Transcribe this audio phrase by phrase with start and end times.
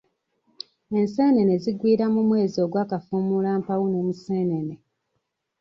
[0.97, 4.75] Enseenene zigwira mu mwezi ogwa Kafuumulampawu ne Museenene.